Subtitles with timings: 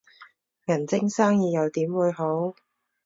[0.65, 2.55] 銀晶生意又點會好